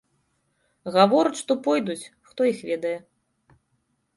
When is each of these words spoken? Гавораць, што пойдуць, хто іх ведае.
Гавораць, 0.95 1.39
што 1.41 1.57
пойдуць, 1.67 2.09
хто 2.31 2.41
іх 2.53 2.65
ведае. 2.71 2.95